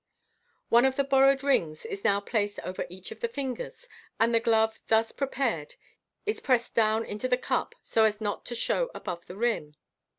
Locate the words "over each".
2.61-3.11